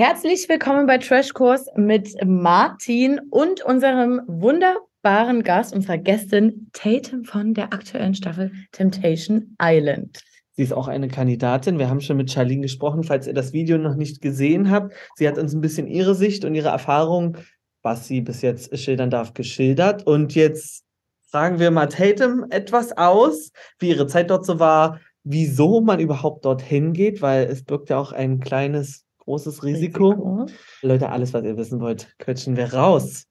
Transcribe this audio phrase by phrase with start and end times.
[0.00, 7.72] Herzlich willkommen bei Trashkurs mit Martin und unserem wunderbaren Gast, unserer Gästin Tatum von der
[7.72, 10.22] aktuellen Staffel Temptation Island.
[10.52, 11.80] Sie ist auch eine Kandidatin.
[11.80, 14.92] Wir haben schon mit Charlene gesprochen, falls ihr das Video noch nicht gesehen habt.
[15.16, 17.36] Sie hat uns ein bisschen ihre Sicht und ihre Erfahrung,
[17.82, 20.06] was sie bis jetzt schildern darf, geschildert.
[20.06, 20.84] Und jetzt
[21.28, 26.44] fragen wir mal Tatum etwas aus, wie ihre Zeit dort so war, wieso man überhaupt
[26.44, 30.08] dorthin geht, weil es birgt ja auch ein kleines großes Risiko.
[30.08, 30.46] Risiko.
[30.80, 33.26] Leute, alles, was ihr wissen wollt, quetschen wir raus.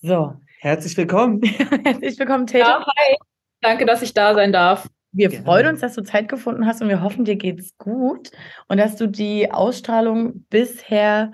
[0.00, 0.34] So.
[0.60, 1.42] Herzlich willkommen.
[1.84, 2.58] Herzlich willkommen, Tate.
[2.60, 3.16] Ja, hi.
[3.60, 4.88] Danke, dass ich da sein darf.
[5.10, 5.44] Wir Gerne.
[5.44, 8.30] freuen uns, dass du Zeit gefunden hast und wir hoffen, dir geht's gut
[8.68, 11.32] und dass du die Ausstrahlung bisher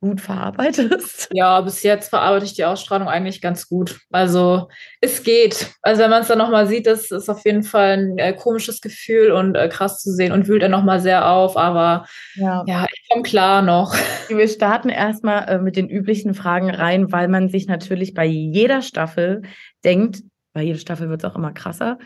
[0.00, 1.28] gut verarbeitest?
[1.32, 4.00] Ja, bis jetzt verarbeite ich die Ausstrahlung eigentlich ganz gut.
[4.10, 4.68] Also
[5.00, 5.74] es geht.
[5.82, 8.80] Also wenn man es dann nochmal sieht, das ist auf jeden Fall ein äh, komisches
[8.80, 11.56] Gefühl und äh, krass zu sehen und wühlt dann nochmal sehr auf.
[11.56, 13.94] Aber ja, ja ich komme klar noch.
[14.28, 18.82] Wir starten erstmal äh, mit den üblichen Fragen rein, weil man sich natürlich bei jeder
[18.82, 19.42] Staffel
[19.84, 20.22] denkt,
[20.52, 21.98] bei jeder Staffel wird es auch immer krasser,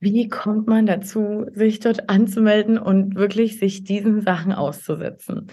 [0.00, 5.48] wie kommt man dazu, sich dort anzumelden und wirklich sich diesen Sachen auszusetzen?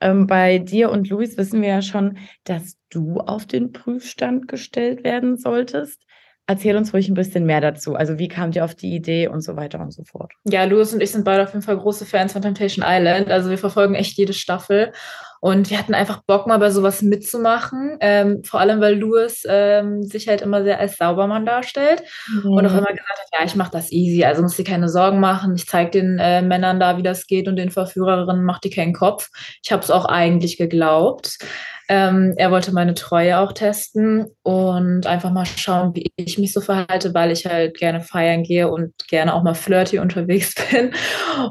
[0.00, 5.04] Ähm, bei dir und Luis wissen wir ja schon, dass du auf den Prüfstand gestellt
[5.04, 6.02] werden solltest.
[6.46, 7.94] Erzähl uns ruhig ein bisschen mehr dazu.
[7.94, 10.32] Also wie kamt ihr auf die Idee und so weiter und so fort?
[10.44, 13.30] Ja, Louis und ich sind beide auf jeden Fall große Fans von Temptation Island.
[13.30, 14.92] Also wir verfolgen echt jede Staffel.
[15.40, 17.96] Und wir hatten einfach Bock, mal bei sowas mitzumachen.
[18.00, 22.50] Ähm, vor allem, weil Louis ähm, sich halt immer sehr als Saubermann darstellt mhm.
[22.52, 25.18] und auch immer gesagt hat, ja, ich mache das easy, also muss dir keine Sorgen
[25.18, 25.54] machen.
[25.54, 28.92] Ich zeige den äh, Männern da, wie das geht und den Verführerinnen macht die keinen
[28.92, 29.30] Kopf.
[29.64, 31.38] Ich habe es auch eigentlich geglaubt.
[31.88, 36.60] Ähm, er wollte meine Treue auch testen und einfach mal schauen, wie ich mich so
[36.60, 40.94] verhalte, weil ich halt gerne feiern gehe und gerne auch mal flirty unterwegs bin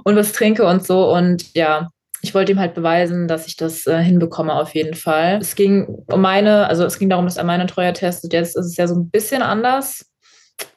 [0.05, 1.11] und was trinke und so.
[1.13, 1.89] Und ja,
[2.21, 5.37] ich wollte ihm halt beweisen, dass ich das äh, hinbekomme auf jeden Fall.
[5.41, 8.33] Es ging um meine, also es ging darum, dass er meine Treue testet.
[8.33, 10.05] Jetzt ist es ja so ein bisschen anders.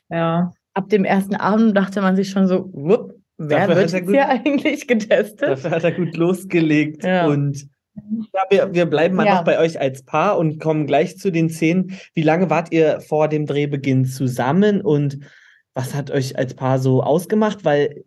[0.08, 0.52] Ja.
[0.74, 4.14] Ab dem ersten Abend dachte man sich schon so, wupp, wer dafür wird jetzt gut,
[4.14, 5.48] hier eigentlich getestet?
[5.48, 7.26] Dafür hat er gut losgelegt ja.
[7.26, 7.69] und
[8.32, 9.34] ja, wir, wir bleiben mal ja.
[9.34, 11.98] noch bei euch als Paar und kommen gleich zu den Szenen.
[12.14, 15.19] Wie lange wart ihr vor dem Drehbeginn zusammen und
[15.75, 17.64] was hat euch als Paar so ausgemacht?
[17.64, 18.04] Weil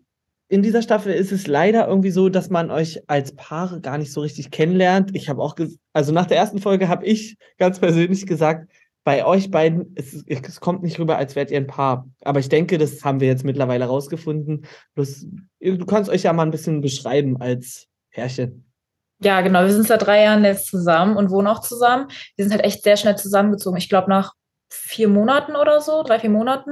[0.48, 4.12] in dieser Staffel ist es leider irgendwie so, dass man euch als Paar gar nicht
[4.12, 5.12] so richtig kennenlernt.
[5.16, 5.56] Ich habe auch,
[5.94, 8.70] also nach der ersten Folge habe ich ganz persönlich gesagt,
[9.04, 12.10] bei euch beiden, es, es, kommt nicht rüber, als wärt ihr ein Paar.
[12.22, 14.66] Aber ich denke, das haben wir jetzt mittlerweile rausgefunden.
[14.96, 15.28] Bloß,
[15.60, 18.66] du kannst euch ja mal ein bisschen beschreiben als Pärchen.
[19.22, 19.64] Ja, genau.
[19.64, 22.08] Wir sind seit drei Jahren jetzt zusammen und wohnen auch zusammen.
[22.36, 23.78] Wir sind halt echt sehr schnell zusammengezogen.
[23.78, 24.34] Ich glaube, nach
[24.76, 26.72] vier Monaten oder so, drei, vier Monaten.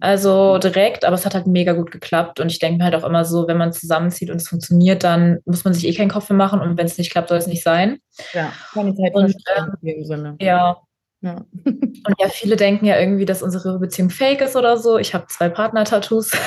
[0.00, 2.40] Also direkt, aber es hat halt mega gut geklappt.
[2.40, 5.40] Und ich denke mir halt auch immer so, wenn man zusammenzieht und es funktioniert, dann
[5.44, 6.60] muss man sich eh keinen Kopf mehr machen.
[6.60, 7.98] Und wenn es nicht klappt, soll es nicht sein.
[8.32, 10.76] Ja, keine Zeit und, ähm, Ja,
[11.22, 11.44] ja.
[11.64, 14.98] Und ja, viele denken ja irgendwie, dass unsere Beziehung fake ist oder so.
[14.98, 16.32] Ich habe zwei Partner-Tattoos.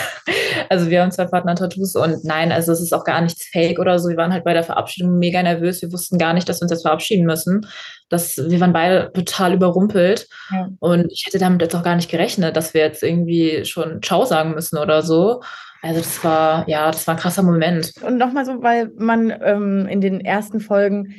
[0.70, 4.00] Also wir haben zwei Partner-Tattoos und nein, also es ist auch gar nichts fake oder
[4.00, 4.10] so.
[4.10, 5.82] Wir waren halt bei der Verabschiedung mega nervös.
[5.82, 7.68] Wir wussten gar nicht, dass wir uns jetzt verabschieden müssen.
[8.10, 10.28] Das, wir waren beide total überrumpelt.
[10.52, 10.70] Ja.
[10.80, 14.26] Und ich hätte damit jetzt auch gar nicht gerechnet, dass wir jetzt irgendwie schon Ciao
[14.26, 15.42] sagen müssen oder so.
[15.82, 17.92] Also das war, ja, das war ein krasser Moment.
[18.02, 21.14] Und nochmal so, weil man ähm, in den ersten Folgen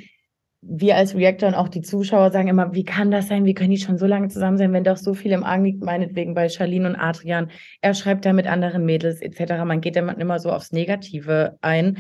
[0.63, 3.45] wir als Reactor und auch die Zuschauer sagen immer, wie kann das sein?
[3.45, 5.85] Wie können die schon so lange zusammen sein, wenn doch so viel im Argen liegt,
[5.85, 7.51] meinetwegen bei Charlene und Adrian.
[7.81, 9.65] Er schreibt da mit anderen Mädels etc.
[9.65, 11.99] Man geht dann immer so aufs Negative ein.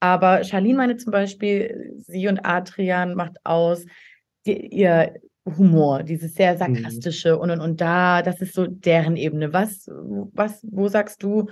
[0.00, 3.84] Aber Charlene meine zum Beispiel, sie und Adrian macht aus
[4.46, 5.14] die, ihr
[5.56, 6.58] Humor, dieses sehr mhm.
[6.58, 7.40] sarkastische mhm.
[7.40, 9.52] und, und und da, das ist so deren Ebene.
[9.52, 9.86] Was,
[10.32, 11.48] was, wo sagst du,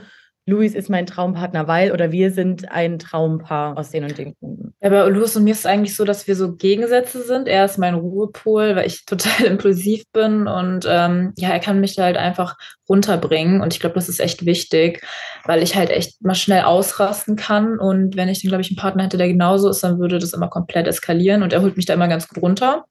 [0.48, 4.74] Luis ist mein Traumpartner, weil oder wir sind ein Traumpaar aus den und den Gründen.
[4.80, 7.48] Ja, bei Luis und mir ist es eigentlich so, dass wir so Gegensätze sind.
[7.48, 11.98] Er ist mein Ruhepol, weil ich total impulsiv bin und ähm, ja, er kann mich
[11.98, 12.56] halt einfach
[12.88, 15.04] runterbringen und ich glaube, das ist echt wichtig,
[15.44, 18.76] weil ich halt echt mal schnell ausrasten kann und wenn ich dann, glaube ich, einen
[18.76, 21.86] Partner hätte, der genauso ist, dann würde das immer komplett eskalieren und er holt mich
[21.86, 22.84] da immer ganz gut runter.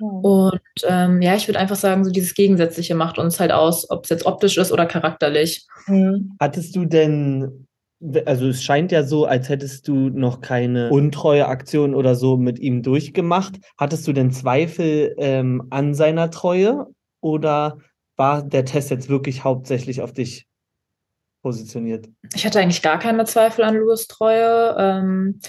[0.00, 4.04] Und ähm, ja, ich würde einfach sagen, so dieses Gegensätzliche macht uns halt aus, ob
[4.04, 5.66] es jetzt optisch ist oder charakterlich.
[5.86, 6.36] Mhm.
[6.40, 7.66] Hattest du denn,
[8.24, 12.58] also es scheint ja so, als hättest du noch keine untreue Aktion oder so mit
[12.58, 13.58] ihm durchgemacht.
[13.78, 16.86] Hattest du denn Zweifel ähm, an seiner Treue
[17.20, 17.78] oder
[18.16, 20.46] war der Test jetzt wirklich hauptsächlich auf dich
[21.42, 22.08] positioniert?
[22.34, 24.74] Ich hatte eigentlich gar keine Zweifel an Louis Treue.
[24.78, 25.40] Ähm,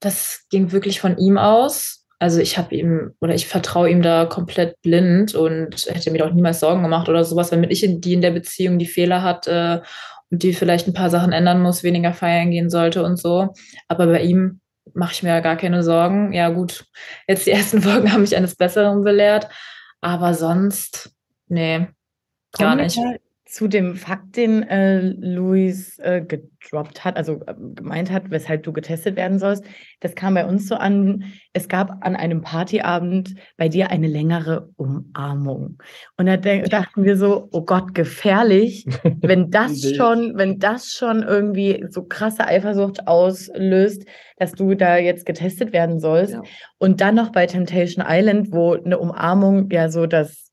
[0.00, 4.24] das ging wirklich von ihm aus also ich habe ihm oder ich vertraue ihm da
[4.24, 8.14] komplett blind und hätte mir auch niemals Sorgen gemacht oder sowas, wenn ich in, die
[8.14, 9.82] in der Beziehung die Fehler hat äh,
[10.30, 13.52] und die vielleicht ein paar Sachen ändern muss, weniger feiern gehen sollte und so.
[13.88, 14.60] Aber bei ihm
[14.94, 16.32] mache ich mir ja gar keine Sorgen.
[16.32, 16.86] Ja, gut,
[17.28, 19.48] jetzt die ersten Folgen haben mich eines Besseren belehrt,
[20.00, 21.12] aber sonst,
[21.48, 21.88] nee,
[22.52, 22.98] gar nicht
[23.46, 28.72] zu dem Fakt, den äh, Luis äh, gedroppt hat, also äh, gemeint hat, weshalb du
[28.72, 29.64] getestet werden sollst,
[30.00, 34.70] das kam bei uns so an, es gab an einem Partyabend bei dir eine längere
[34.76, 35.78] Umarmung.
[36.16, 38.86] Und da dachten wir so, oh Gott, gefährlich,
[39.20, 44.06] wenn das schon, wenn das schon irgendwie so krasse Eifersucht auslöst,
[44.38, 46.32] dass du da jetzt getestet werden sollst.
[46.32, 46.42] Ja.
[46.78, 50.43] Und dann noch bei Temptation Island, wo eine Umarmung ja so das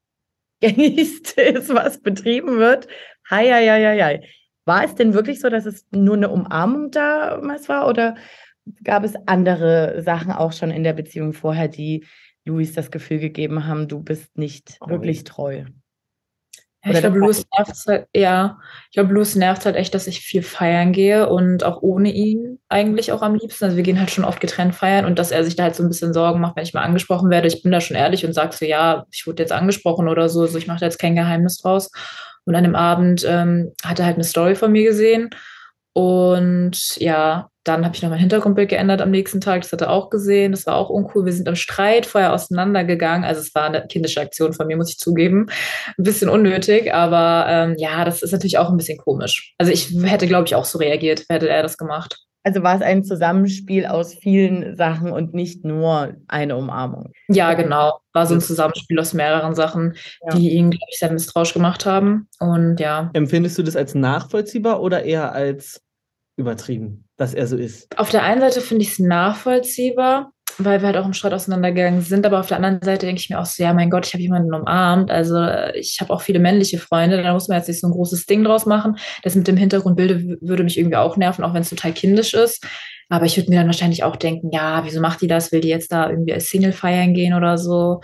[0.61, 2.87] gängigste ist, was betrieben wird.
[3.29, 4.21] Hei, hei, hei, hei.
[4.65, 8.15] War es denn wirklich so, dass es nur eine Umarmung damals war oder
[8.83, 12.05] gab es andere Sachen auch schon in der Beziehung vorher, die
[12.45, 14.89] Luis das Gefühl gegeben haben, du bist nicht oh.
[14.89, 15.65] wirklich treu?
[16.83, 20.21] Ja, ich glaube, Louis nervt halt, ja, ich glaube, Louis nervt halt echt, dass ich
[20.21, 23.65] viel feiern gehe und auch ohne ihn eigentlich auch am liebsten.
[23.65, 25.83] Also wir gehen halt schon oft getrennt feiern und dass er sich da halt so
[25.83, 27.47] ein bisschen Sorgen macht, wenn ich mal angesprochen werde.
[27.47, 30.41] Ich bin da schon ehrlich und sage so, ja, ich wurde jetzt angesprochen oder so,
[30.41, 31.91] also ich mache da jetzt kein Geheimnis draus.
[32.45, 35.29] Und an dem Abend ähm, hat er halt eine Story von mir gesehen
[35.93, 39.61] und ja, dann habe ich noch mein Hintergrundbild geändert am nächsten Tag.
[39.61, 40.51] Das hat er auch gesehen.
[40.51, 41.25] Das war auch uncool.
[41.25, 43.23] Wir sind am Streit vorher auseinandergegangen.
[43.23, 45.47] Also es war eine kindische Aktion von mir, muss ich zugeben.
[45.97, 49.53] Ein bisschen unnötig, aber ähm, ja, das ist natürlich auch ein bisschen komisch.
[49.59, 52.17] Also ich hätte, glaube ich, auch so reagiert, hätte er das gemacht.
[52.43, 57.11] Also war es ein Zusammenspiel aus vielen Sachen und nicht nur eine Umarmung.
[57.27, 57.99] Ja, genau.
[58.13, 59.93] War so ein Zusammenspiel aus mehreren Sachen,
[60.23, 60.35] ja.
[60.35, 62.27] die ihn, glaube ich, sehr misstrauisch gemacht haben.
[62.39, 63.11] Und ja.
[63.13, 65.81] Empfindest du das als nachvollziehbar oder eher als
[66.37, 67.87] übertrieben, dass er so ist?
[67.99, 72.01] Auf der einen Seite finde ich es nachvollziehbar, weil wir halt auch im Streit auseinandergegangen
[72.01, 72.25] sind.
[72.25, 74.23] Aber auf der anderen Seite denke ich mir auch so, ja, mein Gott, ich habe
[74.23, 75.11] jemanden umarmt.
[75.11, 75.37] Also
[75.75, 77.21] ich habe auch viele männliche Freunde.
[77.21, 78.97] Da muss man jetzt nicht so ein großes Ding draus machen.
[79.21, 82.65] Das mit dem Hintergrundbilde würde mich irgendwie auch nerven, auch wenn es total kindisch ist.
[83.09, 85.51] Aber ich würde mir dann wahrscheinlich auch denken, ja, wieso macht die das?
[85.51, 88.01] Will die jetzt da irgendwie als Single feiern gehen oder so?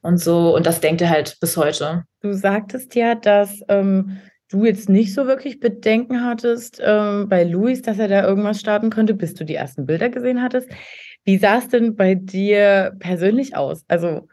[0.00, 0.56] Und so.
[0.56, 2.04] Und das denkt er halt bis heute.
[2.22, 4.18] Du sagtest ja, dass ähm,
[4.50, 8.90] du jetzt nicht so wirklich Bedenken hattest ähm, bei Luis, dass er da irgendwas starten
[8.90, 10.68] könnte, bis du die ersten Bilder gesehen hattest.
[11.24, 13.84] Wie sah es denn bei dir persönlich aus?
[13.88, 14.28] Also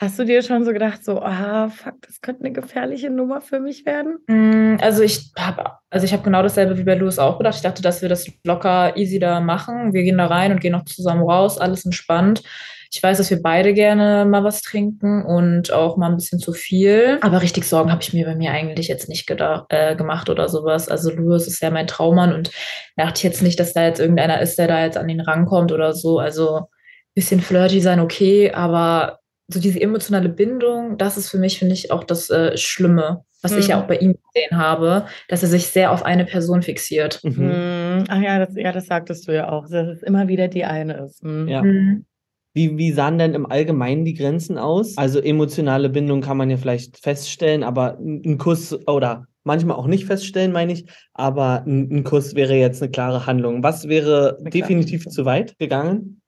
[0.00, 3.60] hast du dir schon so gedacht, so, ah, fuck, das könnte eine gefährliche Nummer für
[3.60, 4.18] mich werden?
[4.26, 7.56] Mm, also ich habe also ich genau dasselbe wie bei Louis auch gedacht.
[7.56, 9.92] Ich dachte, dass wir das locker easy da machen.
[9.92, 12.42] Wir gehen da rein und gehen noch zusammen raus, alles entspannt.
[12.90, 16.52] Ich weiß, dass wir beide gerne mal was trinken und auch mal ein bisschen zu
[16.52, 17.18] viel.
[17.20, 20.48] Aber richtig Sorgen habe ich mir bei mir eigentlich jetzt nicht gedacht, äh, gemacht oder
[20.48, 20.88] sowas.
[20.88, 22.50] Also Louis ist ja mein Traummann und
[22.96, 25.92] dachte jetzt nicht, dass da jetzt irgendeiner ist, der da jetzt an ihn rankommt oder
[25.92, 26.18] so.
[26.18, 26.64] Also ein
[27.14, 29.18] bisschen flirty sein, okay, aber
[29.48, 33.52] so diese emotionale Bindung, das ist für mich, finde ich, auch das äh, Schlimme, was
[33.52, 33.58] mhm.
[33.58, 33.82] ich ja mhm.
[33.82, 37.20] auch bei ihm gesehen habe, dass er sich sehr auf eine Person fixiert.
[37.22, 37.46] Mhm.
[37.46, 38.04] mhm.
[38.08, 41.04] Ach ja das, ja, das sagtest du ja auch, dass es immer wieder die eine
[41.04, 41.24] ist.
[41.24, 41.48] Mhm.
[41.48, 41.62] Ja.
[42.54, 44.96] Wie, wie sahen denn im Allgemeinen die Grenzen aus?
[44.96, 50.06] Also emotionale Bindung kann man ja vielleicht feststellen, aber ein Kuss oder manchmal auch nicht
[50.06, 53.62] feststellen, meine ich, aber ein, ein Kuss wäre jetzt eine klare Handlung.
[53.62, 56.20] Was wäre definitiv zu weit gegangen?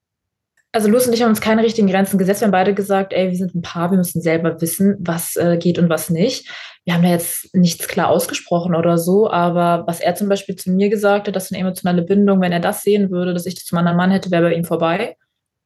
[0.73, 2.43] Also Luz und ich haben uns keine richtigen Grenzen gesetzt.
[2.43, 5.59] Wir haben beide gesagt, ey, wir sind ein Paar, wir müssen selber wissen, was äh,
[5.59, 6.49] geht und was nicht.
[6.85, 10.71] Wir haben da jetzt nichts klar ausgesprochen oder so, aber was er zum Beispiel zu
[10.71, 13.65] mir gesagt hat, dass eine emotionale Bindung, wenn er das sehen würde, dass ich das
[13.65, 15.17] zum anderen Mann hätte, wäre bei ihm vorbei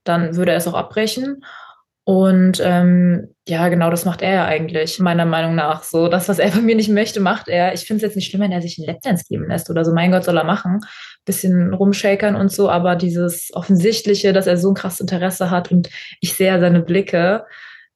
[0.05, 1.43] dann würde er es auch abbrechen.
[2.07, 5.85] Und ähm, ja, genau das macht er ja eigentlich, meiner Meinung nach.
[5.85, 7.73] So, das, was er von mir nicht möchte, macht er.
[7.73, 9.93] Ich finde es jetzt nicht schlimm, wenn er sich einen Lapdance geben lässt oder so.
[9.95, 10.81] Mein Gott, soll er machen.
[11.25, 15.89] Bisschen rumshakern und so, aber dieses Offensichtliche, dass er so ein krasses Interesse hat und
[16.21, 17.45] ich sehe seine Blicke,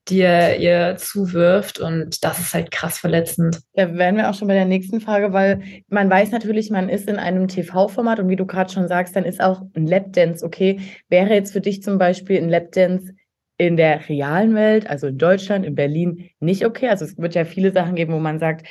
[0.09, 3.61] die er ihr zuwirft und das ist halt krass verletzend.
[3.75, 7.09] Da wären wir auch schon bei der nächsten Frage, weil man weiß natürlich, man ist
[7.09, 10.81] in einem TV-Format und wie du gerade schon sagst, dann ist auch ein Lapdance okay.
[11.09, 13.13] Wäre jetzt für dich zum Beispiel ein Lapdance
[13.59, 16.89] in der realen Welt, also in Deutschland, in Berlin, nicht okay?
[16.89, 18.67] Also es wird ja viele Sachen geben, wo man sagt,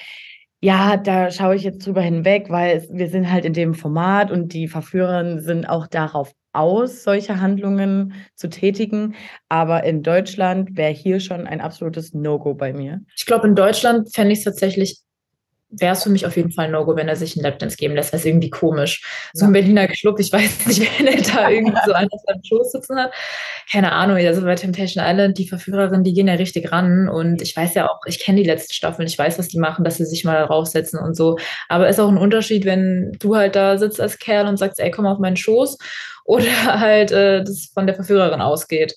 [0.59, 4.53] ja, da schaue ich jetzt drüber hinweg, weil wir sind halt in dem Format und
[4.53, 9.15] die Verführer sind auch darauf aus, solche Handlungen zu tätigen.
[9.49, 13.01] Aber in Deutschland wäre hier schon ein absolutes No-Go bei mir.
[13.15, 15.01] Ich glaube, in Deutschland fände ich es tatsächlich
[15.69, 17.95] wäre es für mich auf jeden Fall ein No-Go, wenn er sich einen Lapdance geben
[17.95, 18.13] lässt.
[18.13, 19.29] Das ist irgendwie komisch.
[19.33, 22.71] So ein Berliner Club, ich weiß nicht, wenn er da irgendwie so auf seinem Schoß
[22.71, 23.11] sitzen hat.
[23.69, 27.55] Keine Ahnung, also bei Temptation Island, die Verführerinnen, die gehen ja richtig ran und ich
[27.55, 30.05] weiß ja auch, ich kenne die letzten Staffeln, ich weiß, was die machen, dass sie
[30.05, 31.37] sich mal raussetzen und so.
[31.67, 34.89] Aber ist auch ein Unterschied, wenn du halt da sitzt als Kerl und sagst, ey,
[34.89, 35.77] komm auf meinen Schoß
[36.27, 36.45] oder
[36.79, 38.95] halt äh, das von der Verführerin ausgeht.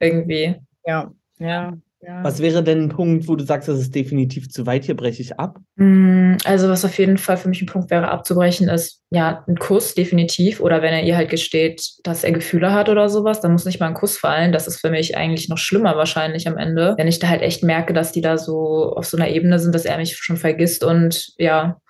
[0.00, 0.56] Irgendwie.
[0.84, 1.74] Ja, ja.
[2.04, 2.24] Ja.
[2.24, 5.22] Was wäre denn ein Punkt, wo du sagst, das ist definitiv zu weit, hier breche
[5.22, 5.60] ich ab?
[5.76, 9.56] Mm, also, was auf jeden Fall für mich ein Punkt wäre, abzubrechen, ist ja ein
[9.56, 10.58] Kuss, definitiv.
[10.58, 13.78] Oder wenn er ihr halt gesteht, dass er Gefühle hat oder sowas, dann muss nicht
[13.78, 14.50] mal ein Kuss fallen.
[14.50, 16.94] Das ist für mich eigentlich noch schlimmer wahrscheinlich am Ende.
[16.98, 19.72] Wenn ich da halt echt merke, dass die da so auf so einer Ebene sind,
[19.72, 21.80] dass er mich schon vergisst und ja,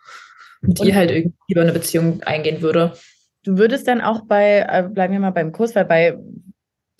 [0.60, 2.92] mit und ihr halt irgendwie über eine Beziehung eingehen würde.
[3.44, 6.16] Du würdest dann auch bei, äh, bleiben wir mal beim Kuss, weil bei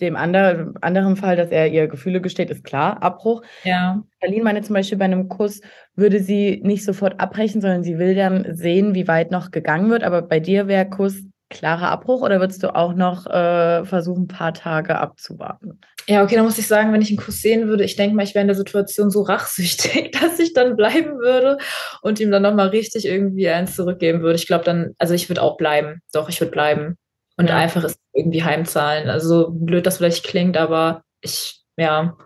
[0.01, 3.41] dem andre, anderen Fall, dass er ihr Gefühle gesteht, ist klar, Abbruch.
[3.63, 4.03] Ja.
[4.19, 5.61] Berlin meine zum Beispiel bei einem Kuss,
[5.95, 10.03] würde sie nicht sofort abbrechen, sondern sie will dann sehen, wie weit noch gegangen wird.
[10.03, 11.23] Aber bei dir wäre Kuss
[11.53, 15.79] klarer Abbruch oder würdest du auch noch äh, versuchen, ein paar Tage abzuwarten?
[16.07, 18.23] Ja, okay, dann muss ich sagen, wenn ich einen Kuss sehen würde, ich denke mal,
[18.23, 21.57] ich wäre in der Situation so rachsüchtig, dass ich dann bleiben würde
[22.01, 24.35] und ihm dann nochmal richtig irgendwie eins zurückgeben würde.
[24.35, 26.01] Ich glaube dann, also ich würde auch bleiben.
[26.11, 26.97] Doch, ich würde bleiben
[27.37, 27.55] und ja.
[27.55, 29.09] einfach es irgendwie heimzahlen.
[29.09, 32.17] Also blöd das vielleicht klingt, aber ich, ja,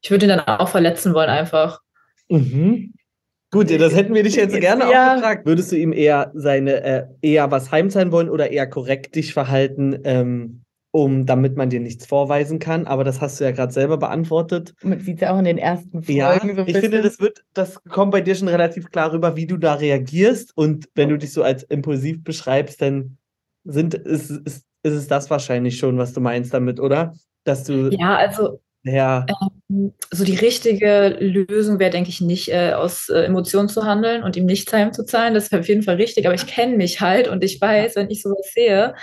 [0.00, 1.80] ich würde ihn dann auch verletzen wollen einfach.
[2.28, 2.94] Mhm.
[3.52, 5.12] Gut, das hätten wir dich jetzt gerne ja.
[5.12, 5.46] auch gefragt.
[5.46, 9.98] Würdest du ihm eher seine, äh, eher was heimzahlen wollen oder eher korrekt dich verhalten,
[10.04, 12.86] ähm, um, damit man dir nichts vorweisen kann?
[12.86, 14.74] Aber das hast du ja gerade selber beantwortet.
[14.82, 16.18] Man sieht es ja auch in den ersten Folgen.
[16.18, 19.46] Ja, so ich finde, das wird, das kommt bei dir schon relativ klar rüber, wie
[19.46, 20.56] du da reagierst.
[20.56, 23.16] Und wenn du dich so als impulsiv beschreibst, dann
[23.64, 27.14] sind, ist, ist, ist es das wahrscheinlich schon, was du meinst damit, oder?
[27.44, 27.90] Dass du.
[27.90, 28.60] Ja, also.
[28.86, 29.26] Ja.
[29.68, 34.22] Ähm, so die richtige Lösung wäre, denke ich, nicht äh, aus äh, Emotionen zu handeln
[34.22, 35.34] und ihm nichts heimzuzahlen.
[35.34, 38.10] Das wäre auf jeden Fall richtig, aber ich kenne mich halt und ich weiß, wenn
[38.10, 38.94] ich sowas sehe,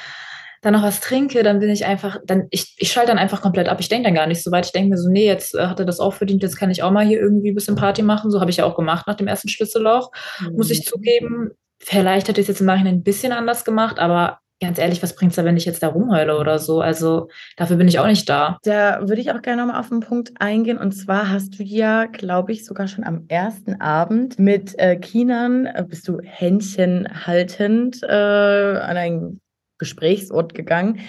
[0.62, 3.68] dann noch was trinke, dann bin ich einfach, dann, ich, ich schalte dann einfach komplett
[3.68, 3.82] ab.
[3.82, 4.66] Ich denke dann gar nicht so weit.
[4.66, 6.82] Ich denke mir so, nee, jetzt äh, hat er das auch verdient, jetzt kann ich
[6.82, 8.32] auch mal hier irgendwie ein bisschen Party machen.
[8.32, 10.56] So habe ich ja auch gemacht nach dem ersten Schlüsselloch, mhm.
[10.56, 10.84] muss ich mhm.
[10.86, 11.52] zugeben.
[11.80, 15.16] Vielleicht hätte ich es jetzt im Nachhinein ein bisschen anders gemacht, aber ganz ehrlich, was
[15.16, 16.82] bringt es da, wenn ich jetzt da rumheule oder so?
[16.82, 18.58] Also dafür bin ich auch nicht da.
[18.64, 20.78] Da würde ich auch gerne nochmal auf einen Punkt eingehen.
[20.78, 25.66] Und zwar hast du ja, glaube ich, sogar schon am ersten Abend mit äh, Kinan,
[25.66, 29.42] äh, bist du Händchen haltend äh, an einen
[29.78, 31.00] Gesprächsort gegangen.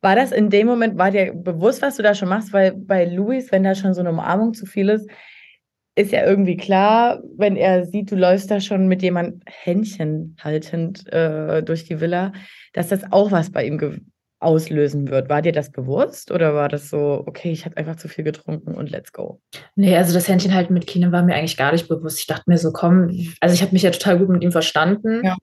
[0.00, 2.52] War das in dem Moment, war dir bewusst, was du da schon machst?
[2.52, 5.08] Weil bei Luis, wenn da schon so eine Umarmung zu viel ist,
[5.98, 11.12] ist ja irgendwie klar, wenn er sieht, du läufst da schon mit jemand Händchen haltend
[11.12, 12.32] äh, durch die Villa,
[12.72, 14.06] dass das auch was bei ihm
[14.40, 15.28] auslösen wird.
[15.28, 18.74] War dir das bewusst oder war das so, okay, ich habe einfach zu viel getrunken
[18.74, 19.40] und let's go?
[19.74, 22.20] Nee, also das Händchen halten mit Kine war mir eigentlich gar nicht bewusst.
[22.20, 25.22] Ich dachte mir so, komm, also ich habe mich ja total gut mit ihm verstanden.
[25.24, 25.36] Ja.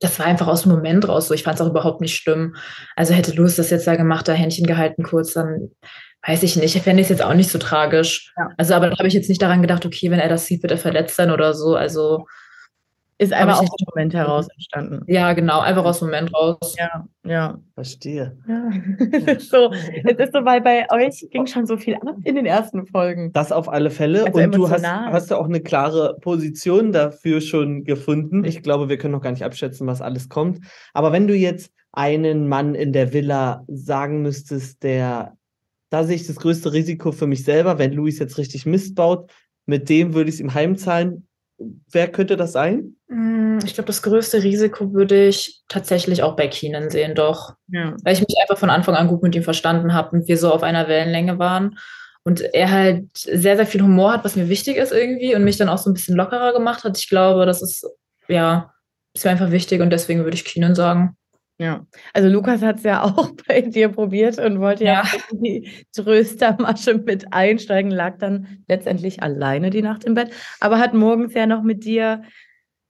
[0.00, 1.34] Das war einfach aus dem Moment raus so.
[1.34, 2.56] Ich fand es auch überhaupt nicht schlimm.
[2.96, 5.70] Also hätte Louis das jetzt da gemacht, da Händchen gehalten kurz, dann
[6.26, 8.32] weiß ich nicht, ich fände es jetzt auch nicht so tragisch.
[8.36, 8.50] Ja.
[8.56, 10.72] Also, aber da habe ich jetzt nicht daran gedacht, okay, wenn er das sieht, wird
[10.72, 11.74] er verletzt sein oder so.
[11.74, 12.26] Also
[13.22, 15.04] ist einfach aus dem Moment heraus entstanden.
[15.06, 16.74] Ja, genau, einfach aus dem Moment raus.
[16.76, 17.58] Ja, ja.
[17.74, 18.36] Verstehe.
[18.48, 18.70] Ja.
[19.12, 22.34] es, ist so, es ist so, weil bei euch ging schon so viel ab in
[22.34, 23.32] den ersten Folgen.
[23.32, 24.26] Das auf alle Fälle.
[24.26, 28.44] Also Und du hast, hast du auch eine klare Position dafür schon gefunden.
[28.44, 30.58] Ich glaube, wir können noch gar nicht abschätzen, was alles kommt.
[30.92, 35.36] Aber wenn du jetzt einen Mann in der Villa sagen müsstest, der
[35.92, 39.30] da sehe ich das größte Risiko für mich selber, wenn Luis jetzt richtig Mist baut.
[39.66, 41.28] Mit dem würde ich es ihm heimzahlen.
[41.90, 42.96] Wer könnte das sein?
[43.08, 47.56] Mm, ich glaube, das größte Risiko würde ich tatsächlich auch bei Keenan sehen, doch.
[47.68, 47.94] Ja.
[48.04, 50.50] Weil ich mich einfach von Anfang an gut mit ihm verstanden habe und wir so
[50.50, 51.78] auf einer Wellenlänge waren.
[52.24, 55.58] Und er halt sehr, sehr viel Humor hat, was mir wichtig ist irgendwie und mich
[55.58, 56.96] dann auch so ein bisschen lockerer gemacht hat.
[56.96, 57.86] Ich glaube, das ist,
[58.28, 58.72] ja,
[59.14, 61.18] ist mir einfach wichtig und deswegen würde ich Keenan sagen.
[61.62, 65.70] Ja, also Lukas hat es ja auch bei dir probiert und wollte ja, ja die
[65.94, 71.46] Tröstermasche mit einsteigen, lag dann letztendlich alleine die Nacht im Bett, aber hat morgens ja
[71.46, 72.22] noch mit dir,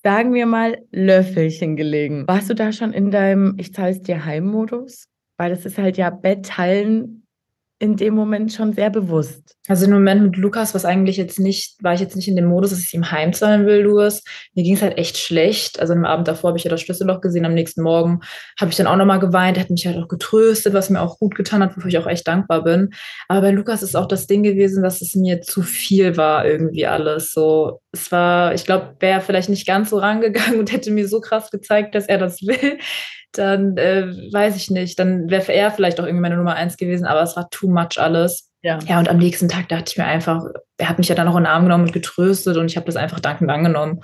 [0.02, 2.26] sagen wir mal, Löffelchen gelegen.
[2.26, 5.04] Warst du da schon in deinem Ich zahle es dir Heimmodus?
[5.36, 7.21] Weil das ist halt ja Bett teilen
[7.82, 9.56] in dem Moment schon sehr bewusst.
[9.66, 12.44] Also im Moment mit Lukas, was eigentlich jetzt nicht, war ich jetzt nicht in dem
[12.44, 14.22] Modus, dass ich ihm heimzahlen will, Lukas.
[14.54, 15.80] Mir ging es halt echt schlecht.
[15.80, 18.20] Also am Abend davor habe ich ja das Schlüsselloch gesehen, am nächsten Morgen
[18.60, 21.18] habe ich dann auch nochmal geweint, er hat mich halt auch getröstet, was mir auch
[21.18, 22.90] gut getan hat, wofür ich auch echt dankbar bin.
[23.26, 26.86] Aber bei Lukas ist auch das Ding gewesen, dass es mir zu viel war, irgendwie
[26.86, 27.32] alles.
[27.32, 31.20] So, es war, ich glaube, wäre vielleicht nicht ganz so rangegangen und hätte mir so
[31.20, 32.78] krass gezeigt, dass er das will
[33.32, 37.06] dann äh, weiß ich nicht, dann wäre er vielleicht auch irgendwie meine Nummer eins gewesen,
[37.06, 38.50] aber es war too much alles.
[38.62, 38.78] Ja.
[38.86, 40.44] ja, und am nächsten Tag dachte ich mir einfach,
[40.76, 42.86] er hat mich ja dann auch in den Arm genommen und getröstet und ich habe
[42.86, 44.00] das einfach dankend angenommen.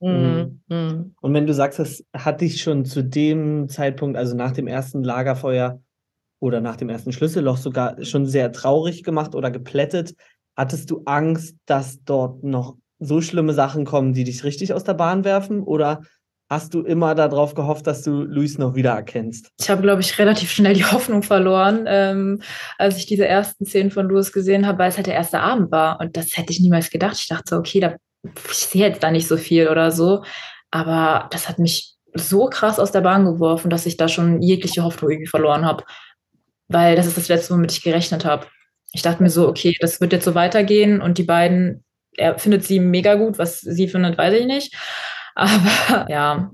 [0.00, 0.62] Mhm.
[0.68, 1.14] Mhm.
[1.20, 5.04] Und wenn du sagst, das hat dich schon zu dem Zeitpunkt, also nach dem ersten
[5.04, 5.80] Lagerfeuer
[6.40, 10.14] oder nach dem ersten Schlüsselloch sogar schon sehr traurig gemacht oder geplättet,
[10.56, 14.94] hattest du Angst, dass dort noch so schlimme Sachen kommen, die dich richtig aus der
[14.94, 15.62] Bahn werfen?
[15.62, 16.02] Oder
[16.50, 19.52] hast du immer darauf gehofft, dass du Luis noch wieder erkennst?
[19.60, 22.42] Ich habe, glaube ich, relativ schnell die Hoffnung verloren, ähm,
[22.76, 25.70] als ich diese ersten Szenen von Luis gesehen habe, weil es halt der erste Abend
[25.70, 26.00] war.
[26.00, 27.16] Und das hätte ich niemals gedacht.
[27.18, 30.24] Ich dachte so, okay, da, ich sehe jetzt da nicht so viel oder so.
[30.72, 34.82] Aber das hat mich so krass aus der Bahn geworfen, dass ich da schon jegliche
[34.82, 35.84] Hoffnung irgendwie verloren habe.
[36.66, 38.46] Weil das ist das Letzte, womit ich gerechnet habe.
[38.92, 41.84] Ich dachte mir so, okay, das wird jetzt so weitergehen und die beiden,
[42.16, 44.74] er findet sie mega gut, was sie findet, weiß ich nicht.
[45.34, 46.50] Aber ja,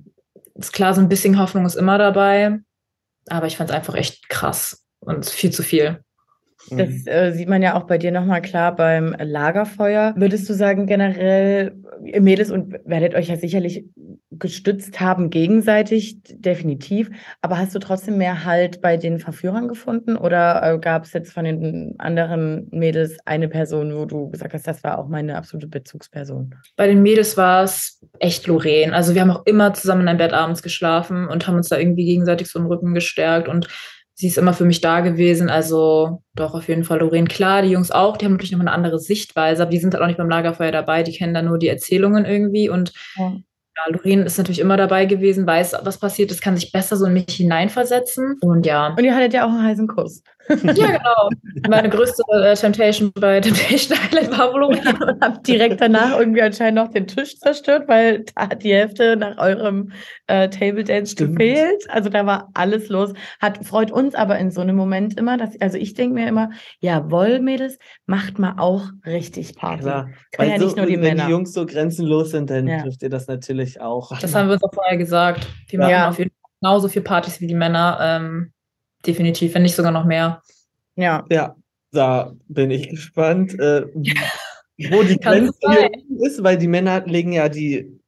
[0.54, 2.58] ist klar, so ein bisschen Hoffnung ist immer dabei.
[3.28, 6.00] Aber ich fand es einfach echt krass und viel zu viel.
[6.70, 7.06] Das mhm.
[7.06, 10.14] äh, sieht man ja auch bei dir nochmal klar beim Lagerfeuer.
[10.16, 13.84] Würdest du sagen, generell, ihr Mädels und werdet euch ja sicherlich
[14.30, 17.10] gestützt haben gegenseitig, definitiv.
[17.40, 21.32] Aber hast du trotzdem mehr Halt bei den Verführern gefunden oder äh, gab es jetzt
[21.32, 25.68] von den anderen Mädels eine Person, wo du gesagt hast, das war auch meine absolute
[25.68, 26.54] Bezugsperson?
[26.76, 28.94] Bei den Mädels war es echt Lorraine.
[28.94, 31.78] Also wir haben auch immer zusammen in einem Bett abends geschlafen und haben uns da
[31.78, 33.68] irgendwie gegenseitig so im Rücken gestärkt und
[34.14, 35.50] sie ist immer für mich da gewesen.
[35.50, 37.28] Also doch, auf jeden Fall Lorraine.
[37.28, 40.02] Klar, die Jungs auch, die haben natürlich noch eine andere Sichtweise, aber die sind halt
[40.02, 41.02] auch nicht beim Lagerfeuer dabei.
[41.02, 42.68] Die kennen da nur die Erzählungen irgendwie.
[42.68, 43.36] Und ja.
[43.76, 47.04] Ja, Lorraine ist natürlich immer dabei gewesen, weiß, was passiert ist, kann sich besser so
[47.04, 48.38] in mich hineinversetzen.
[48.40, 48.94] Und ja.
[48.96, 50.22] Und ihr hattet ja auch einen heißen Kuss.
[50.48, 51.30] Ja, genau.
[51.68, 55.12] Meine größte äh, Temptation bei Temptation Island war Lorraine.
[55.12, 59.16] Und habt direkt danach irgendwie anscheinend noch den Tisch zerstört, weil da hat die Hälfte
[59.16, 59.92] nach eurem
[60.26, 61.38] äh, Table Dance Stimmt.
[61.38, 61.88] gefehlt.
[61.90, 63.12] Also da war alles los.
[63.40, 66.50] Hat, freut uns aber in so einem Moment immer, dass, also ich denke mir immer,
[66.80, 69.82] jawohl, Mädels, macht mal auch richtig Party.
[69.82, 70.10] Klar.
[70.32, 71.22] Können ja so, nicht nur die wenn Männer.
[71.22, 72.82] Wenn die Jungs so grenzenlos sind, dann ja.
[72.82, 74.16] trifft ihr das natürlich auch.
[74.20, 75.46] Das haben wir uns auch vorher gesagt.
[75.68, 76.08] Wir machen ja.
[76.08, 77.98] auf jeden Fall genauso viel Partys wie die Männer.
[78.00, 78.52] Ähm,
[79.06, 80.42] definitiv, wenn nicht sogar noch mehr.
[80.96, 81.24] Ja.
[81.30, 81.56] Ja,
[81.92, 83.86] da bin ich gespannt, äh,
[84.90, 85.58] wo die Grenze
[86.20, 88.00] ist, weil die Männer legen ja die.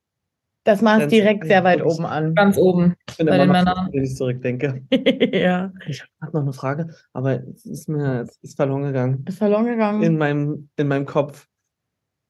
[0.64, 2.34] Das Maß direkt sehr weit oben an.
[2.34, 2.94] Ganz oben.
[3.08, 3.88] Ich bin bei den Männern.
[3.90, 4.82] Wenn ich zurückdenke.
[5.32, 5.72] ja.
[5.86, 9.24] Ich habe noch eine Frage, aber es ist mir ist verloren gegangen.
[9.26, 10.02] Ist verloren gegangen.
[10.02, 11.46] In meinem, in meinem Kopf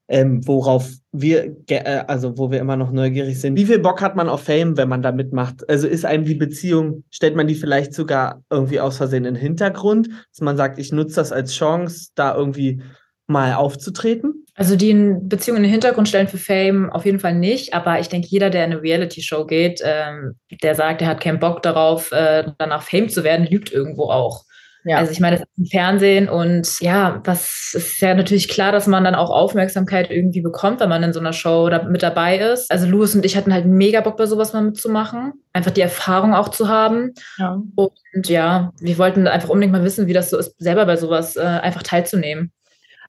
[0.09, 3.57] ähm, worauf wir, äh, also wo wir immer noch neugierig sind.
[3.57, 5.69] Wie viel Bock hat man auf Fame, wenn man da mitmacht?
[5.69, 9.41] Also ist einem die Beziehung, stellt man die vielleicht sogar irgendwie aus Versehen in den
[9.41, 12.83] Hintergrund, dass man sagt, ich nutze das als Chance, da irgendwie
[13.27, 14.47] mal aufzutreten?
[14.55, 18.09] Also die Beziehungen in den Hintergrund stellen für Fame auf jeden Fall nicht, aber ich
[18.09, 22.11] denke, jeder, der in eine Reality-Show geht, ähm, der sagt, er hat keinen Bock darauf,
[22.11, 24.45] äh, danach Fame zu werden, lügt irgendwo auch.
[24.85, 24.99] Ja.
[24.99, 28.87] Also ich meine, das ist im Fernsehen und ja, was ist ja natürlich klar, dass
[28.87, 32.39] man dann auch Aufmerksamkeit irgendwie bekommt, wenn man in so einer Show da mit dabei
[32.39, 32.71] ist.
[32.71, 36.35] Also Louis und ich hatten halt mega Bock bei sowas mal mitzumachen, einfach die Erfahrung
[36.35, 37.13] auch zu haben.
[37.39, 37.61] Ja.
[37.75, 41.37] Und ja, wir wollten einfach unbedingt mal wissen, wie das so ist, selber bei sowas
[41.37, 42.53] äh, einfach teilzunehmen.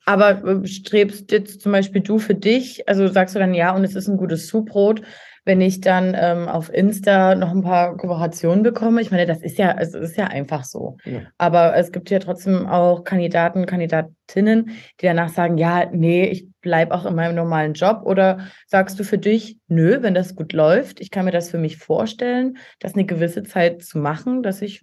[0.05, 3.83] Aber äh, strebst jetzt zum Beispiel du für dich, also sagst du dann ja und
[3.83, 5.01] es ist ein gutes Zubrot,
[5.49, 9.01] wenn ich dann ähm, auf Insta noch ein paar Kooperationen bekomme.
[9.01, 10.97] Ich meine, das ist ja, es ist ja einfach so.
[11.05, 11.21] Ja.
[11.39, 13.65] Aber es gibt ja trotzdem auch Kandidaten,
[14.29, 18.01] Kandidatinnen, die danach sagen, ja, nee, ich bleibe auch in meinem normalen Job.
[18.03, 21.57] Oder sagst du für dich, nö, wenn das gut läuft, ich kann mir das für
[21.57, 24.81] mich vorstellen, das eine gewisse Zeit zu machen, dass ich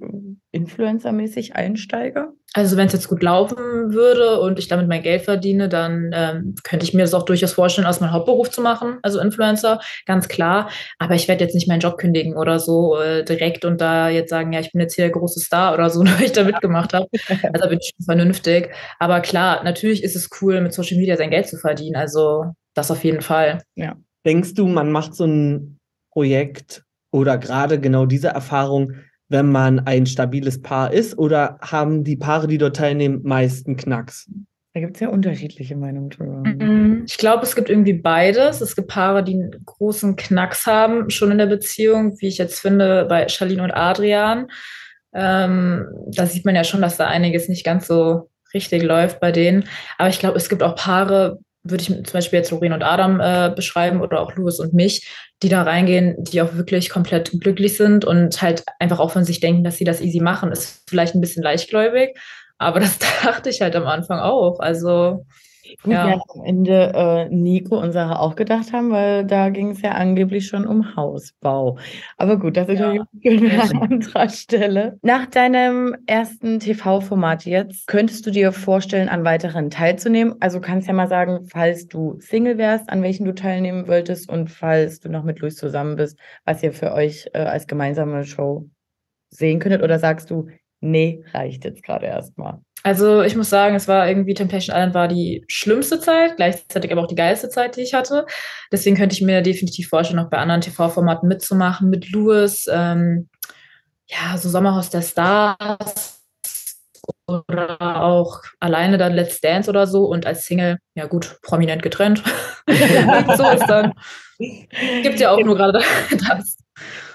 [0.52, 2.32] influencermäßig einsteige?
[2.54, 6.54] Also wenn es jetzt gut laufen würde und ich damit mein Geld verdiene, dann ähm,
[6.64, 10.26] könnte ich mir das auch durchaus vorstellen, aus meinem Hauptberuf zu machen, also Influencer, ganz
[10.26, 10.70] klar.
[10.98, 14.30] Aber ich werde jetzt nicht meinen Job kündigen oder so äh, direkt und da jetzt
[14.30, 16.94] sagen, ja, ich bin jetzt hier der große Star oder so, weil ich da mitgemacht
[16.94, 17.08] habe.
[17.52, 18.70] Also bin ich schon vernünftig.
[18.98, 21.96] Aber klar, natürlich ist es cool, mit Social Media sein Geld zu verdienen.
[21.96, 23.62] Also das auf jeden Fall.
[23.74, 23.96] Ja.
[24.24, 25.78] Denkst du, man macht so ein
[26.10, 28.94] Projekt oder gerade genau diese Erfahrung,
[29.28, 34.30] wenn man ein stabiles Paar ist oder haben die Paare, die dort teilnehmen, meisten Knacks?
[34.74, 36.42] Da gibt es ja unterschiedliche Meinungen drüber.
[36.44, 37.04] Mhm.
[37.06, 38.60] Ich glaube, es gibt irgendwie beides.
[38.60, 42.60] Es gibt Paare, die einen großen Knacks haben, schon in der Beziehung, wie ich jetzt
[42.60, 44.48] finde, bei Charlene und Adrian.
[45.14, 49.30] Ähm, da sieht man ja schon, dass da einiges nicht ganz so richtig läuft bei
[49.30, 49.68] denen.
[49.98, 53.20] Aber ich glaube, es gibt auch Paare, würde ich zum Beispiel jetzt Lorraine und Adam
[53.20, 55.08] äh, beschreiben oder auch Louis und mich,
[55.42, 59.40] die da reingehen, die auch wirklich komplett glücklich sind und halt einfach auch von sich
[59.40, 60.52] denken, dass sie das easy machen.
[60.52, 62.16] Ist vielleicht ein bisschen leichtgläubig,
[62.58, 64.60] aber das dachte ich halt am Anfang auch.
[64.60, 65.26] Also
[65.82, 66.06] Gut, ja.
[66.06, 69.92] wir am Ende äh, Nico und Sarah auch gedacht haben, weil da ging es ja
[69.92, 71.78] angeblich schon um Hausbau.
[72.16, 74.98] Aber gut, das ist ja an anderer Stelle.
[75.02, 80.34] Nach deinem ersten TV-Format jetzt, könntest du dir vorstellen, an weiteren teilzunehmen?
[80.40, 84.50] Also kannst ja mal sagen, falls du Single wärst, an welchen du teilnehmen wolltest und
[84.50, 88.68] falls du noch mit Luis zusammen bist, was ihr für euch äh, als gemeinsame Show
[89.30, 89.82] sehen könntet?
[89.82, 90.48] Oder sagst du,
[90.80, 92.60] nee, reicht jetzt gerade erstmal?
[92.82, 97.02] Also ich muss sagen, es war irgendwie Temptation Island war die schlimmste Zeit, gleichzeitig aber
[97.02, 98.26] auch die geilste Zeit, die ich hatte.
[98.70, 103.28] Deswegen könnte ich mir definitiv vorstellen, noch bei anderen TV-Formaten mitzumachen, mit Louis, ähm,
[104.06, 106.22] ja, so Sommerhaus der Stars
[107.26, 112.22] oder auch alleine dann Let's Dance oder so und als Single, ja gut, prominent getrennt.
[112.68, 113.94] so ist dann.
[114.38, 116.58] Gibt ja auch nur gerade das.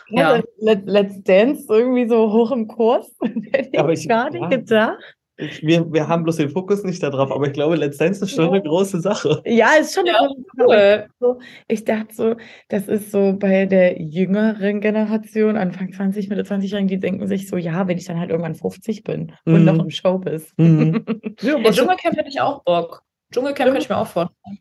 [0.09, 0.41] Ja.
[0.59, 3.09] Let's Dance irgendwie so hoch im Kurs.
[3.77, 7.53] Aber ich gar nicht gedacht wir, wir haben bloß den Fokus nicht darauf, aber ich
[7.53, 9.41] glaube, Let's Dance ist schon eine große Sache.
[9.45, 11.07] Ja, ist schon ja, eine cool.
[11.19, 11.37] Sache.
[11.67, 12.35] Ich dachte so,
[12.69, 17.57] das ist so bei der jüngeren Generation, Anfang 20, Mitte 20-Jährigen, die denken sich so,
[17.57, 19.53] ja, wenn ich dann halt irgendwann 50 bin mhm.
[19.53, 20.57] und noch im Show bist.
[20.57, 21.05] Mhm.
[21.41, 23.03] ja, ja, Dschungelcamp hätte ich auch Bock.
[23.31, 23.65] Dschungelcamp ja.
[23.65, 24.59] könnte ich mir auch vorstellen.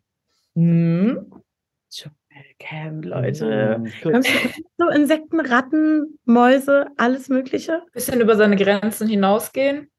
[0.55, 1.31] Mhm.
[1.91, 3.77] Dschungelcamp, Leute.
[3.79, 4.21] Mhm, cool.
[4.77, 7.83] so Insekten, Ratten, Mäuse, alles Mögliche?
[7.93, 9.91] Bisschen über seine Grenzen hinausgehen.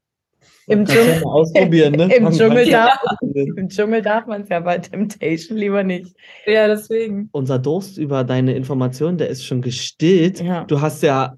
[0.66, 2.14] Im Dschungel, ausprobieren, ne?
[2.16, 6.14] Im, Dschungel darf, Im Dschungel darf man es ja bei Temptation lieber nicht.
[6.46, 7.28] Ja, deswegen.
[7.32, 10.40] Unser Durst über deine Informationen, der ist schon gestillt.
[10.40, 10.64] Ja.
[10.64, 11.34] Du hast ja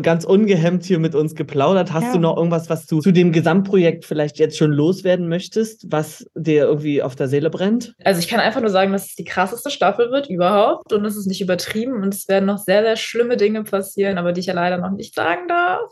[0.00, 1.92] ganz ungehemmt hier mit uns geplaudert.
[1.92, 2.12] Hast ja.
[2.14, 6.64] du noch irgendwas, was du zu dem Gesamtprojekt vielleicht jetzt schon loswerden möchtest, was dir
[6.64, 7.94] irgendwie auf der Seele brennt?
[8.02, 11.16] Also ich kann einfach nur sagen, dass es die krasseste Staffel wird überhaupt und es
[11.16, 14.46] ist nicht übertrieben und es werden noch sehr, sehr schlimme Dinge passieren, aber die ich
[14.46, 15.82] ja leider noch nicht sagen darf.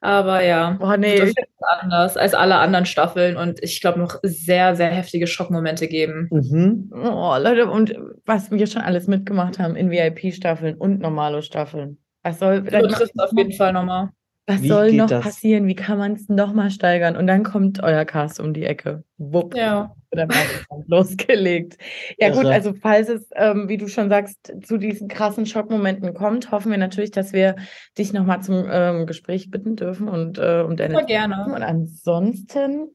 [0.00, 1.18] Aber ja, oh, nee.
[1.18, 5.88] das wird anders als alle anderen Staffeln und ich glaube noch sehr, sehr heftige Schockmomente
[5.88, 6.28] geben.
[6.30, 6.90] Mhm.
[6.92, 11.98] Oh, Leute, und was wir schon alles mitgemacht haben in VIP-Staffeln und normale Staffeln.
[12.22, 14.10] Was soll, du triffst auf jeden Fall nochmal.
[14.50, 15.22] Was Wie soll noch das?
[15.22, 15.66] passieren?
[15.66, 17.16] Wie kann man es nochmal steigern?
[17.16, 19.04] Und dann kommt euer Cast um die Ecke.
[19.16, 19.56] Wupp.
[19.56, 19.94] Ja.
[20.10, 20.28] Dann
[20.88, 21.78] losgelegt.
[22.18, 26.14] Ja, ja, gut, also falls es, ähm, wie du schon sagst, zu diesen krassen Schockmomenten
[26.14, 27.54] kommt, hoffen wir natürlich, dass wir
[27.96, 30.94] dich nochmal zum ähm, Gespräch bitten dürfen und äh, um deine.
[30.94, 31.44] Ja, gerne.
[31.54, 32.88] Und ansonsten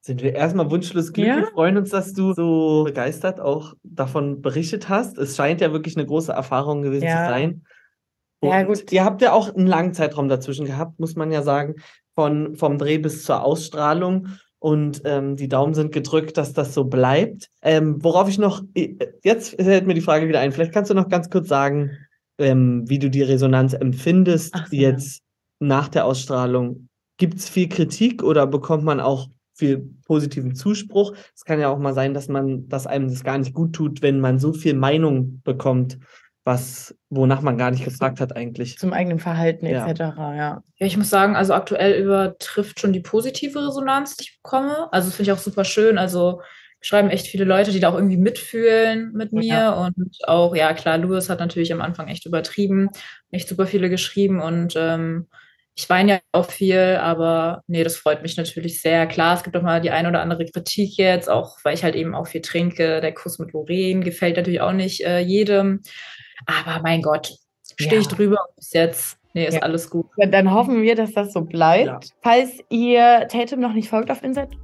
[0.00, 1.36] sind wir erstmal wunschlos glücklich.
[1.36, 1.42] Ja.
[1.42, 5.18] Wir freuen uns, dass du so begeistert auch davon berichtet hast.
[5.18, 7.26] Es scheint ja wirklich eine große Erfahrung gewesen ja.
[7.26, 7.64] zu sein.
[8.40, 8.90] Und ja, gut.
[8.90, 11.76] Ihr habt ja auch einen langen Zeitraum dazwischen gehabt, muss man ja sagen,
[12.14, 14.28] von, vom Dreh bis zur Ausstrahlung.
[14.58, 17.48] Und ähm, die Daumen sind gedrückt, dass das so bleibt.
[17.62, 20.52] Ähm, worauf ich noch, äh, jetzt fällt mir die Frage wieder ein.
[20.52, 21.92] Vielleicht kannst du noch ganz kurz sagen,
[22.38, 25.20] ähm, wie du die Resonanz empfindest so, jetzt
[25.60, 25.66] ja.
[25.66, 26.88] nach der Ausstrahlung.
[27.16, 31.14] Gibt es viel Kritik oder bekommt man auch viel positiven Zuspruch?
[31.34, 34.02] Es kann ja auch mal sein, dass man, dass einem das gar nicht gut tut,
[34.02, 35.98] wenn man so viel Meinung bekommt
[36.44, 38.78] was, wonach man gar nicht gefragt hat eigentlich.
[38.78, 39.86] Zum eigenen Verhalten ja.
[39.86, 40.00] etc.
[40.00, 40.36] Ja.
[40.36, 44.88] ja, ich muss sagen, also aktuell übertrifft schon die positive Resonanz, die ich bekomme.
[44.92, 45.98] Also das finde ich auch super schön.
[45.98, 46.40] Also
[46.80, 49.44] schreiben echt viele Leute, die da auch irgendwie mitfühlen mit mir.
[49.44, 49.72] Ja.
[49.72, 52.88] Und auch, ja klar, Louis hat natürlich am Anfang echt übertrieben,
[53.30, 55.26] echt super viele geschrieben und ähm,
[55.76, 59.06] ich weine ja auch viel, aber nee, das freut mich natürlich sehr.
[59.06, 61.94] Klar, es gibt auch mal die eine oder andere Kritik jetzt, auch weil ich halt
[61.94, 63.00] eben auch viel trinke.
[63.00, 65.80] Der Kuss mit Lorraine gefällt natürlich auch nicht äh, jedem.
[66.46, 67.34] Aber mein Gott,
[67.76, 68.00] stehe ja.
[68.00, 69.20] ich drüber bis jetzt.
[69.32, 69.60] Nee, ist ja.
[69.60, 70.06] alles gut.
[70.16, 71.86] Dann hoffen wir, dass das so bleibt.
[71.86, 72.00] Ja.
[72.20, 74.22] Falls ihr Tatum noch nicht folgt auf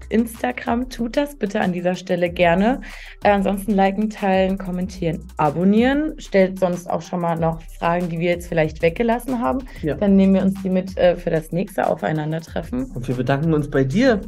[0.08, 2.80] Instagram, tut das bitte an dieser Stelle gerne.
[3.22, 6.18] Äh, ansonsten liken, teilen, kommentieren, abonnieren.
[6.18, 9.60] Stellt sonst auch schon mal noch Fragen, die wir jetzt vielleicht weggelassen haben.
[9.82, 9.94] Ja.
[9.94, 12.90] Dann nehmen wir uns die mit äh, für das nächste Aufeinandertreffen.
[12.90, 14.20] Und wir bedanken uns bei dir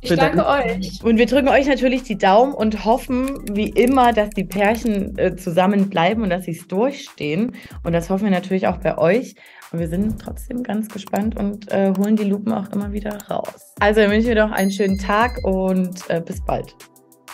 [0.00, 1.02] ich danke euch.
[1.02, 5.36] Und wir drücken euch natürlich die Daumen und hoffen, wie immer, dass die Pärchen äh,
[5.36, 7.52] zusammen bleiben und dass sie es durchstehen.
[7.84, 9.34] Und das hoffen wir natürlich auch bei euch.
[9.70, 13.74] Und wir sind trotzdem ganz gespannt und äh, holen die Lupen auch immer wieder raus.
[13.80, 16.74] Also dann wünschen wir noch einen schönen Tag und äh, bis bald.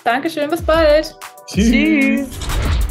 [0.05, 1.17] Dankeschön, bis bald.
[1.47, 1.71] Tschüss.
[1.71, 2.84] Tschüss.